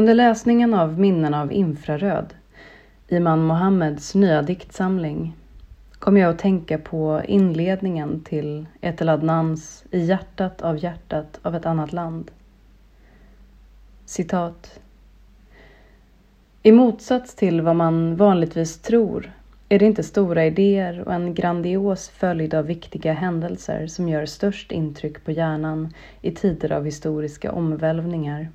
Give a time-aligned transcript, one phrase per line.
[0.00, 2.34] Under läsningen av Minnen av infraröd,
[3.08, 5.36] Iman Mohammeds nya diktsamling,
[5.98, 11.66] kom jag att tänka på inledningen till Etel Adnans I hjärtat av hjärtat av ett
[11.66, 12.30] annat land.
[14.04, 14.80] Citat.
[16.62, 19.32] I motsats till vad man vanligtvis tror
[19.68, 24.72] är det inte stora idéer och en grandios följd av viktiga händelser som gör störst
[24.72, 28.48] intryck på hjärnan i tider av historiska omvälvningar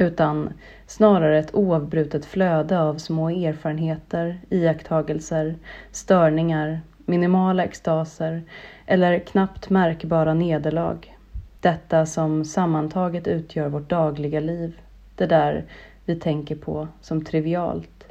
[0.00, 0.52] utan
[0.86, 5.54] snarare ett oavbrutet flöde av små erfarenheter, iakttagelser,
[5.90, 8.42] störningar, minimala extaser
[8.86, 11.16] eller knappt märkbara nederlag.
[11.60, 14.80] Detta som sammantaget utgör vårt dagliga liv,
[15.16, 15.64] det där
[16.04, 18.04] vi tänker på som trivialt.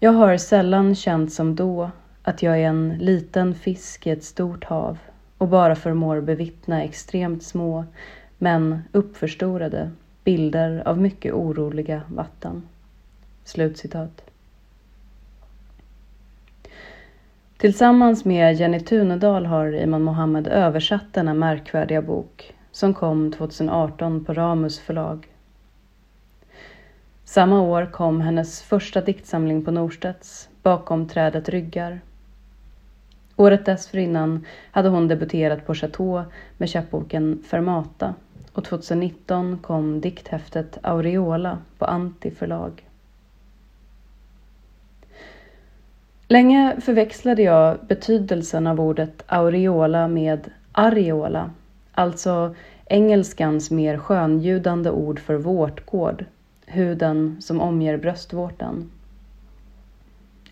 [0.00, 1.90] Jag har sällan känt som då
[2.22, 4.98] att jag är en liten fisk i ett stort hav
[5.38, 7.84] och bara förmår bevittna extremt små
[8.42, 9.90] men uppförstorade
[10.24, 12.62] bilder av mycket oroliga vatten.
[13.44, 14.22] Slutcitat.
[17.56, 24.34] Tillsammans med Jenny Tunedal har Iman Mohammed översatt denna märkvärdiga bok som kom 2018 på
[24.34, 25.28] Ramus förlag.
[27.24, 32.00] Samma år kom hennes första diktsamling på Norstedts, Bakom trädet ryggar.
[33.36, 36.22] Året dessförinnan hade hon debuterat på Chateau
[36.58, 38.14] med käppboken Fermata
[38.52, 42.90] och 2019 kom dikthäftet Aureola på Anti förlag.
[46.28, 51.50] Länge förväxlade jag betydelsen av ordet aureola med areola,
[51.92, 52.54] alltså
[52.86, 56.24] engelskans mer skönljudande ord för vårtgård,
[56.66, 58.90] huden som omger bröstvårtan.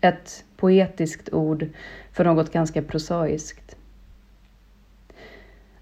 [0.01, 1.67] Ett poetiskt ord
[2.11, 3.75] för något ganska prosaiskt.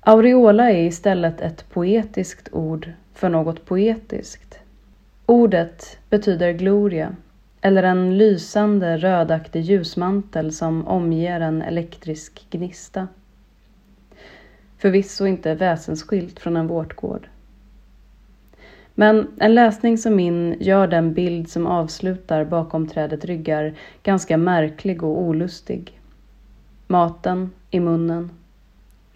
[0.09, 4.59] Aureola är istället ett poetiskt ord för något poetiskt.
[5.25, 7.15] Ordet betyder gloria,
[7.61, 13.07] eller en lysande rödaktig ljusmantel som omger en elektrisk gnista.
[14.77, 17.27] Förvisso inte väsensskilt från en vårtgård.
[18.95, 23.73] Men en läsning som min gör den bild som avslutar bakom trädet ryggar
[24.03, 25.99] ganska märklig och olustig.
[26.87, 28.29] Maten i munnen,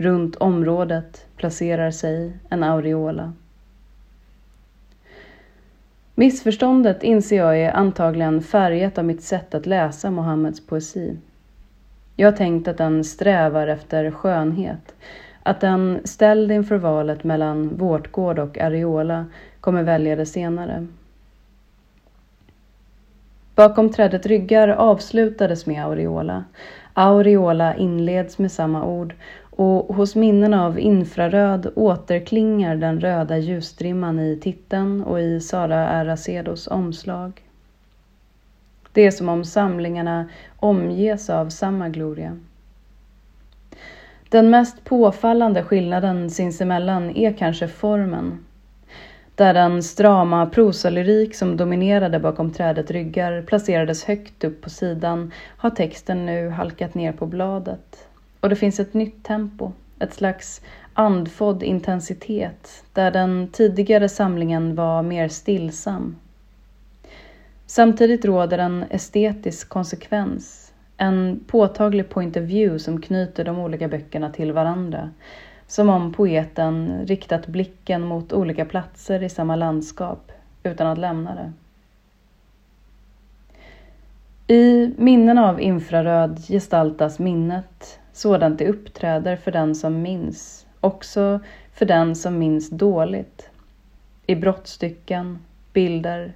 [0.02, 3.34] Runt området placerar sig en aureola.
[6.16, 11.18] Missförståndet inser jag är antagligen färgat av mitt sätt att läsa Mohammeds poesi.
[12.16, 14.96] Jag har tänkt att den strävar efter skönhet,
[15.44, 19.26] att den ställd inför valet mellan vårtgård och areola
[19.60, 20.88] kommer välja det senare.
[23.56, 26.44] Bakom trädet ryggar avslutades med aureola.
[26.94, 29.14] Aureola inleds med samma ord
[29.52, 36.68] och hos minnen av infraröd återklingar den röda ljusstrimman i titeln och i Sara Aracedos
[36.68, 37.42] omslag.
[38.94, 40.30] Det är som om samlingarna
[40.60, 42.38] omges av samma gloria.
[44.30, 48.46] Den mest påfallande skillnaden sinsemellan är kanske formen.
[49.36, 55.70] Där den strama prosalyrik som dominerade bakom trädet ryggar placerades högt upp på sidan har
[55.70, 58.08] texten nu halkat ner på bladet.
[58.42, 60.62] Och det finns ett nytt tempo, ett slags
[60.94, 66.16] andfådd intensitet där den tidigare samlingen var mer stillsam.
[67.66, 74.30] Samtidigt råder en estetisk konsekvens, en påtaglig point of view som knyter de olika böckerna
[74.30, 75.10] till varandra.
[75.68, 80.32] Som om poeten riktat blicken mot olika platser i samma landskap
[80.64, 81.52] utan att lämna det.
[84.54, 91.40] I minnen av infraröd gestaltas minnet sådant det uppträder för den som minns, också
[91.74, 93.50] för den som minns dåligt.
[94.26, 95.40] I brottstycken,
[95.74, 96.34] bilder,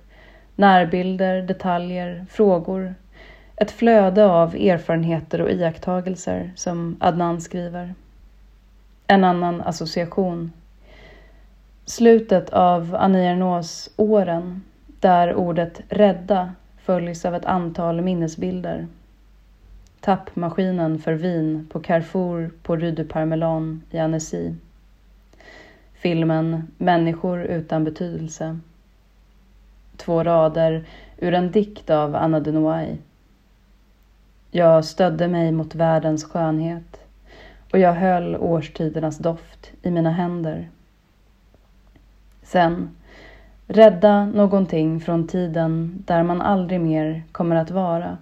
[0.55, 2.95] närbilder, detaljer, frågor.
[3.55, 7.93] Ett flöde av erfarenheter och iakttagelser, som Adnan skriver.
[9.07, 10.51] En annan association.
[11.85, 14.63] Slutet av Annie Ernaux Åren,
[14.99, 18.87] där ordet rädda följs av ett antal minnesbilder
[20.05, 24.53] tappmaskinen för vin på Carrefour på Rue du Parmelan i Annecy.
[25.93, 28.59] Filmen Människor utan betydelse.
[29.97, 30.85] Två rader
[31.17, 32.99] ur en dikt av Anna de Noailles.
[34.51, 36.99] Jag stödde mig mot världens skönhet
[37.71, 40.69] och jag höll årstidernas doft i mina händer.
[42.43, 42.95] Sen,
[43.67, 48.17] rädda någonting från tiden där man aldrig mer kommer att vara.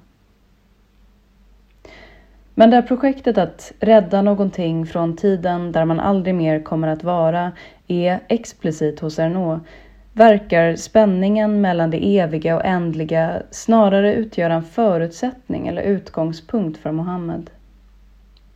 [2.55, 7.03] Men det här projektet att rädda någonting från tiden där man aldrig mer kommer att
[7.03, 7.51] vara
[7.87, 9.65] är explicit hos Ernaux
[10.13, 17.49] verkar spänningen mellan det eviga och ändliga snarare utgöra en förutsättning eller utgångspunkt för Mohammed.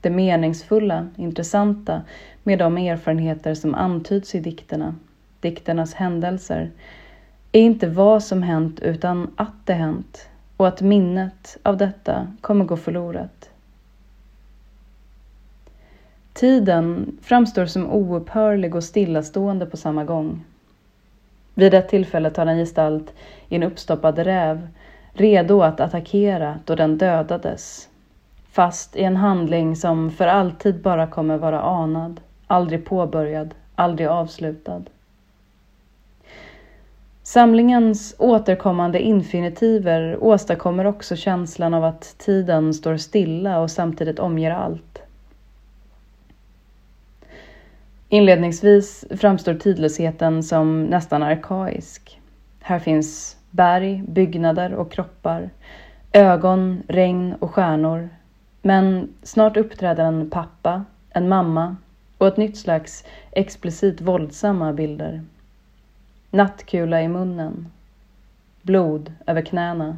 [0.01, 2.01] Det meningsfulla, intressanta
[2.43, 4.95] med de erfarenheter som antyds i dikterna,
[5.39, 6.71] dikternas händelser,
[7.51, 12.65] är inte vad som hänt utan att det hänt och att minnet av detta kommer
[12.65, 13.49] gå förlorat.
[16.37, 20.45] Tiden framstår som oupphörlig och stillastående på samma gång.
[21.53, 23.13] Vid ett tillfälle tar den gestalt
[23.49, 24.67] i en uppstoppad räv,
[25.13, 27.89] redo att attackera då den dödades.
[28.51, 34.81] Fast i en handling som för alltid bara kommer vara anad, aldrig påbörjad, aldrig avslutad.
[37.23, 45.01] Samlingens återkommande infinitiver åstadkommer också känslan av att tiden står stilla och samtidigt omger allt.
[48.09, 52.21] Inledningsvis framstår tidlösheten som nästan arkaisk.
[52.59, 55.49] Här finns berg, byggnader och kroppar,
[56.11, 58.09] ögon, regn och stjärnor.
[58.61, 61.75] Men snart uppträder en pappa, en mamma
[62.17, 65.23] och ett nytt slags explicit våldsamma bilder.
[66.31, 67.67] Nattkula i munnen.
[68.61, 69.97] Blod över knäna.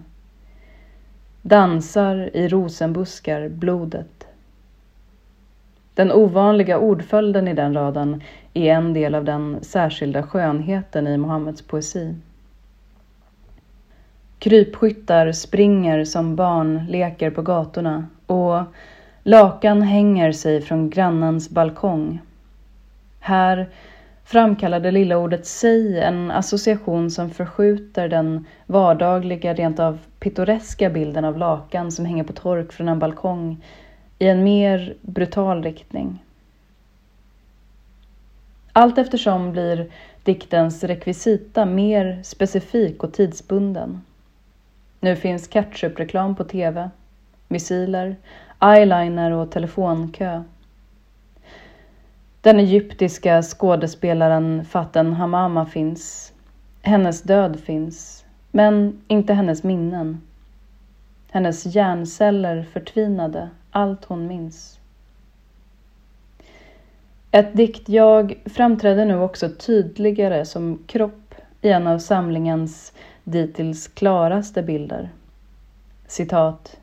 [1.41, 4.18] Dansar i rosenbuskar blodet.
[5.99, 8.23] Den ovanliga ordföljden i den raden
[8.53, 12.15] är en del av den särskilda skönheten i Mohammeds poesi.
[14.39, 18.63] Krypskyttar springer som barn leker på gatorna och
[19.23, 22.21] lakan hänger sig från grannens balkong.
[23.19, 23.69] Här
[24.23, 31.25] framkallar det lilla ordet sig en association som förskjuter den vardagliga, rent av pittoreska bilden
[31.25, 33.63] av lakan som hänger på tork från en balkong
[34.19, 36.23] i en mer brutal riktning.
[38.73, 39.91] Allt eftersom blir
[40.23, 44.01] diktens rekvisita mer specifik och tidsbunden.
[44.99, 46.89] Nu finns ketchupreklam på tv,
[47.47, 48.15] missiler,
[48.59, 50.43] eyeliner och telefonkö.
[52.41, 56.33] Den egyptiska skådespelaren Faten Hamama finns.
[56.81, 60.21] Hennes död finns, men inte hennes minnen.
[61.31, 64.79] Hennes hjärnceller förtvinade allt hon minns.
[67.31, 72.93] Ett dikt-jag framträder nu också tydligare som kropp i en av samlingens
[73.23, 75.09] dittills klaraste bilder.
[76.07, 76.79] Citat.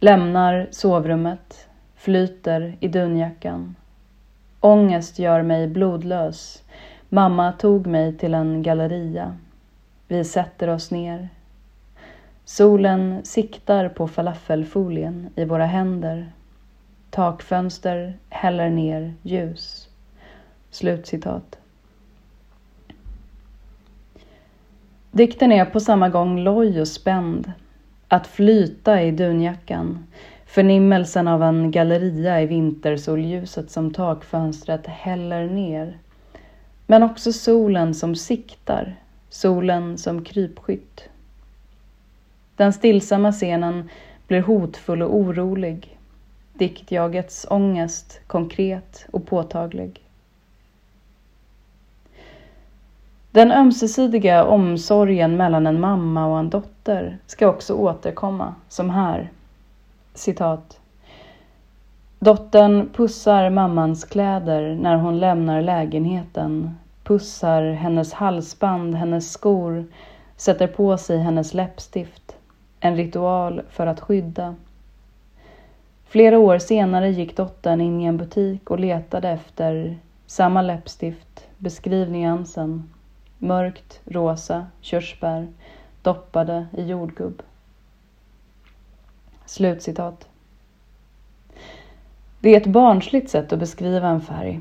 [0.00, 3.76] Lämnar sovrummet, flyter i dunjackan.
[4.60, 6.62] Ångest gör mig blodlös.
[7.08, 9.36] Mamma tog mig till en galleria.
[10.08, 11.28] Vi sätter oss ner.
[12.50, 16.32] Solen siktar på falafelfolien i våra händer.
[17.10, 19.88] Takfönster häller ner ljus.
[20.70, 21.58] Slutcitat.
[25.10, 27.52] Dikten är på samma gång loj och spänd.
[28.08, 30.06] Att flyta i dunjackan.
[30.46, 35.98] Förnimmelsen av en galleria i vintersolljuset som takfönstret häller ner.
[36.86, 38.96] Men också solen som siktar.
[39.28, 41.09] Solen som krypskytt.
[42.60, 43.88] Den stillsamma scenen
[44.26, 45.98] blir hotfull och orolig.
[46.52, 50.00] Diktjagets ångest konkret och påtaglig.
[53.30, 59.30] Den ömsesidiga omsorgen mellan en mamma och en dotter ska också återkomma, som här.
[60.14, 60.80] Citat.
[62.18, 69.86] Dottern pussar mammans kläder när hon lämnar lägenheten, pussar hennes halsband, hennes skor,
[70.36, 72.36] sätter på sig hennes läppstift.
[72.80, 74.56] En ritual för att skydda.
[76.04, 82.10] Flera år senare gick dottern in i en butik och letade efter samma läppstift, beskriv
[82.10, 82.90] nyansen,
[83.38, 85.48] mörkt rosa körsbär
[86.02, 87.42] doppade i jordgubb.
[89.46, 90.28] Slutcitat.
[92.40, 94.60] Det är ett barnsligt sätt att beskriva en färg.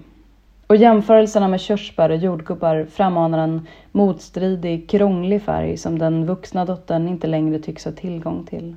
[0.69, 7.07] Och jämförelserna med körsbär och jordgubbar frammanar en motstridig, krånglig färg som den vuxna dottern
[7.07, 8.75] inte längre tycks ha tillgång till.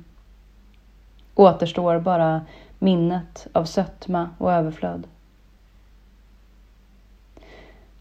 [1.35, 2.41] Återstår bara
[2.79, 5.07] minnet av sötma och överflöd.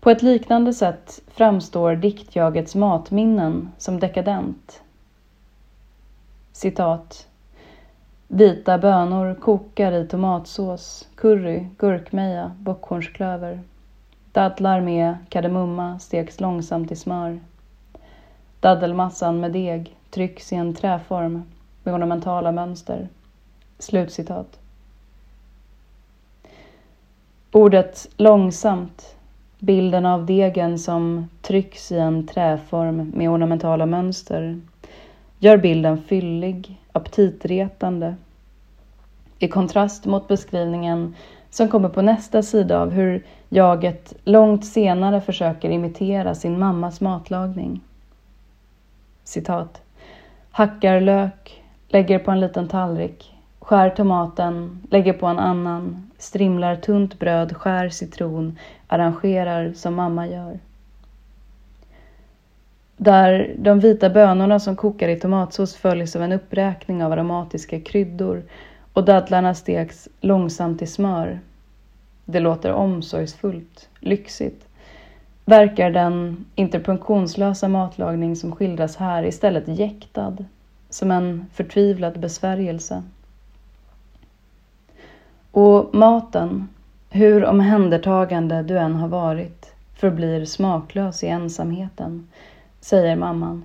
[0.00, 4.82] På ett liknande sätt framstår diktjagets matminnen som dekadent.
[6.52, 7.28] Citat.
[8.28, 13.60] Vita bönor kokar i tomatsås, curry, gurkmeja, bockhornsklöver.
[14.32, 17.40] Dadlar med kardemumma steks långsamt i smör.
[18.60, 21.42] Daddelmassan med deg trycks i en träform
[21.82, 23.08] med ornamentala mönster.
[23.78, 24.58] Slutcitat.
[27.52, 29.16] Ordet långsamt
[29.58, 34.60] Bilden av degen som trycks i en träform med ornamentala mönster
[35.38, 38.14] gör bilden fyllig, aptitretande.
[39.38, 41.14] I kontrast mot beskrivningen
[41.52, 47.80] som kommer på nästa sida av hur jaget långt senare försöker imitera sin mammas matlagning.
[49.24, 49.82] Citat.
[50.50, 57.18] Hackar lök, lägger på en liten tallrik, skär tomaten, lägger på en annan, strimlar tunt
[57.18, 60.58] bröd, skär citron, arrangerar som mamma gör.
[62.96, 68.42] Där de vita bönorna som kokar i tomatsås följs av en uppräkning av aromatiska kryddor
[68.92, 71.40] och dadlarna steks långsamt i smör.
[72.24, 74.68] Det låter omsorgsfullt, lyxigt.
[75.44, 80.36] Verkar den interpunktionslösa matlagning som skildras här istället jäktad,
[80.90, 83.02] som en förtvivlad besvärjelse.
[85.50, 86.68] Och maten,
[87.10, 92.28] hur omhändertagande du än har varit, förblir smaklös i ensamheten,
[92.80, 93.64] säger mamman.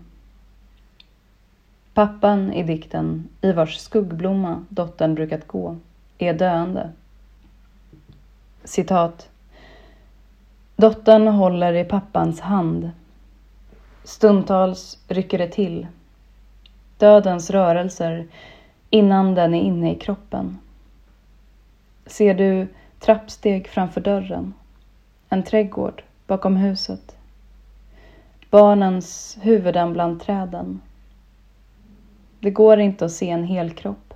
[1.98, 5.78] Pappan i dikten, i vars skuggblomma dottern brukat gå,
[6.18, 6.92] är döende.
[8.64, 9.30] Citat.
[10.76, 12.92] Dottern håller i pappans hand.
[14.04, 15.88] Stundtals rycker det till.
[16.98, 18.28] Dödens rörelser
[18.90, 20.58] innan den är inne i kroppen.
[22.06, 22.68] Ser du
[23.00, 24.54] trappsteg framför dörren?
[25.30, 27.18] En trädgård bakom huset?
[28.50, 30.82] Barnens huvuden bland träden?
[32.40, 34.14] Det går inte att se en hel kropp.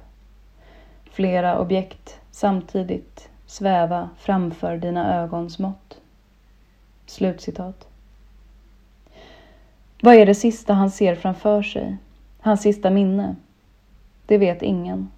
[1.12, 6.02] Flera objekt samtidigt sväva framför dina ögons mått.
[7.06, 7.88] Slutcitat.
[10.02, 11.98] Vad är det sista han ser framför sig?
[12.40, 13.36] Hans sista minne?
[14.26, 15.12] Det vet ingen.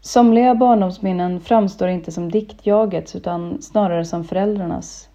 [0.00, 5.08] Somliga barndomsminnen framstår inte som diktjagets utan snarare som föräldrarnas.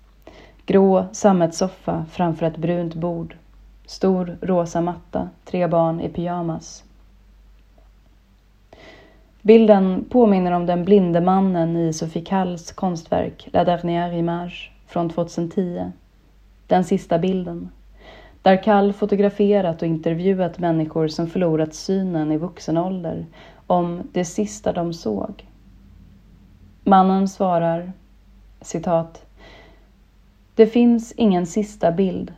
[0.65, 3.37] Grå sammetssoffa framför ett brunt bord.
[3.85, 6.83] Stor rosa matta, tre barn i pyjamas.
[9.41, 15.91] Bilden påminner om den blinde mannen i Sophie Kalls konstverk La dernière image från 2010.
[16.67, 17.69] Den sista bilden.
[18.41, 23.25] Där Kall fotograferat och intervjuat människor som förlorat synen i vuxen ålder
[23.67, 25.47] om det sista de såg.
[26.83, 27.91] Mannen svarar
[28.61, 29.25] citat
[30.55, 32.33] Det finns ingen sista bild.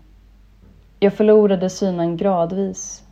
[0.99, 3.03] Jag förlorade synen gradvis.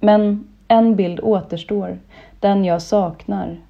[0.00, 1.98] Men en bild återstår,
[2.40, 3.60] den jag saknar.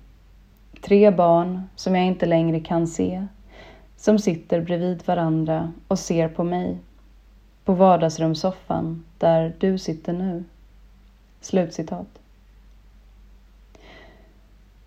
[0.82, 3.26] Tre barn som jag inte längre kan se,
[3.96, 6.78] som sitter bredvid varandra och ser på mig.
[7.64, 10.44] På vardagsrumssoffan där du sitter nu.
[11.40, 12.06] Slutcitat.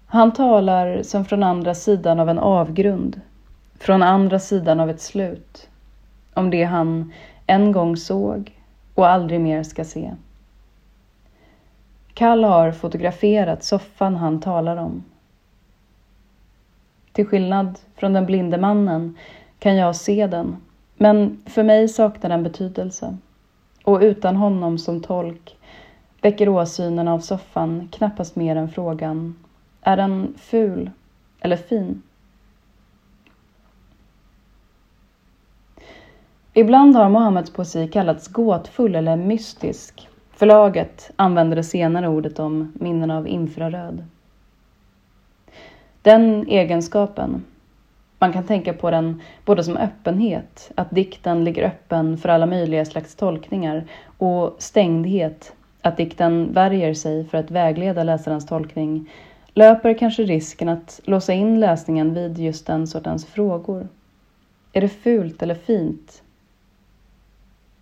[0.06, 3.22] Han talar som från andra sidan av en avgrund,
[3.80, 5.70] från andra sidan av ett slut,
[6.34, 7.14] om det han
[7.48, 8.60] en gång såg
[8.96, 10.14] och aldrig mer ska se.
[12.14, 15.04] Kall har fotograferat soffan han talar om.
[17.12, 19.18] Till skillnad från den blinde mannen
[19.60, 20.56] kan jag se den,
[20.98, 23.18] men för mig saknar den betydelse.
[23.84, 25.58] Och utan honom som tolk
[26.22, 29.36] väcker åsynen av soffan knappast mer än frågan
[29.82, 30.92] är den ful
[31.40, 32.02] eller fin?
[36.56, 40.10] Ibland har Mohammeds poesi kallats gåtfull eller mystisk.
[40.32, 44.04] Förlaget använder det senare ordet om minnen av infraröd.
[46.02, 47.44] Den egenskapen,
[48.20, 52.86] man kan tänka på den både som öppenhet, att dikten ligger öppen för alla möjliga
[52.86, 53.84] slags tolkningar,
[54.18, 59.10] och stängdhet, att dikten värjer sig för att vägleda läsarens tolkning,
[59.54, 63.88] löper kanske risken att låsa in läsningen vid just den sortens frågor.
[64.74, 66.24] Är det fult eller fint?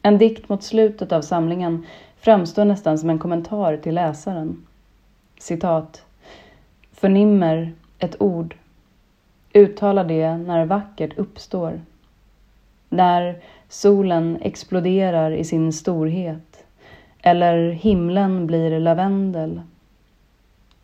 [0.02, 1.86] En dikt mot slutet av samlingen
[2.18, 4.68] framstår nästan som en kommentar till läsaren.
[5.40, 6.06] Citat.
[6.92, 8.56] Förnimmer ett ord.
[9.54, 11.82] Uttala det när vackert uppstår.
[12.90, 16.66] När solen exploderar i sin storhet
[17.22, 19.62] eller himlen blir lavendel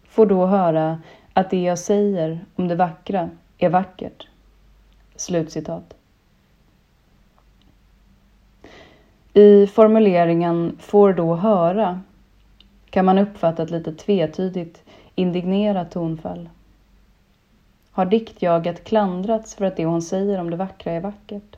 [0.08, 1.02] får då höra
[1.34, 4.28] att det jag säger om det vackra är vackert.
[5.16, 5.97] Slutcitat.
[9.38, 12.02] I formuleringen får då höra
[12.90, 14.84] kan man uppfatta ett lite tvetydigt
[15.16, 16.50] indignerat tonfall.
[17.92, 21.56] Har diktjaget klandrats för att det hon säger om det vackra är vackert?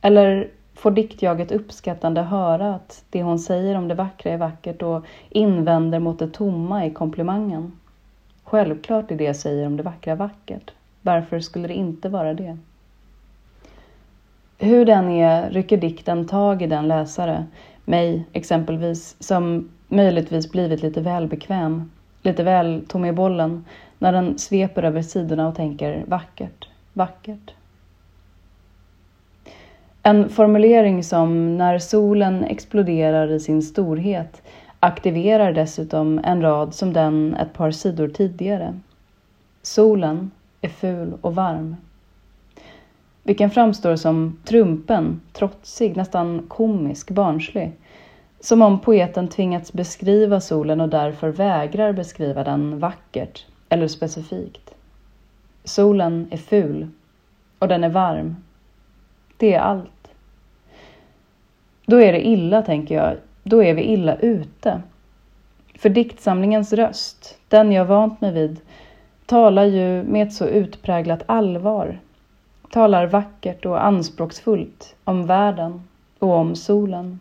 [0.00, 5.04] Eller får diktjaget uppskattande höra att det hon säger om det vackra är vackert och
[5.28, 7.72] invänder mot det tomma i komplimangen.
[8.44, 10.70] Självklart är det jag säger om det vackra vackert.
[11.02, 12.58] Varför skulle det inte vara det?
[14.58, 17.46] Hur den är rycker dikten tag i den läsare,
[17.84, 21.90] mig exempelvis, som möjligtvis blivit lite väl bekväm,
[22.22, 23.64] lite väl tom i bollen,
[23.98, 27.54] när den sveper över sidorna och tänker vackert, vackert.
[30.02, 34.42] En formulering som när solen exploderar i sin storhet
[34.80, 38.80] aktiverar dessutom en rad som den ett par sidor tidigare.
[39.62, 41.76] Solen är ful och varm.
[43.26, 47.72] Vilken framstår som trumpen, trotsig, nästan komisk, barnslig.
[48.40, 54.74] Som om poeten tvingats beskriva solen och därför vägrar beskriva den vackert eller specifikt.
[55.64, 56.88] Solen är ful
[57.58, 58.36] och den är varm.
[59.36, 60.08] Det är allt.
[61.86, 63.16] Då är det illa, tänker jag.
[63.42, 64.82] Då är vi illa ute.
[65.78, 68.60] För diktsamlingens röst, den jag vant mig vid,
[69.26, 71.98] talar ju med ett så utpräglat allvar.
[72.70, 75.82] Talar vackert och anspråksfullt om världen
[76.18, 77.20] och om solen.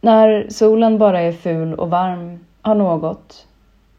[0.00, 3.46] När solen bara är ful och varm har något,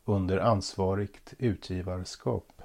[0.06, 2.57] under ansvarigt utgivarskap.